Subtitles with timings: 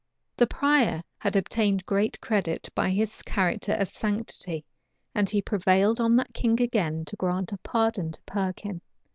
[0.35, 4.65] The prior had obtained great credit by his character of sanctity;
[5.13, 8.81] and he prevailed on the king again to grant a pardon to Perkin.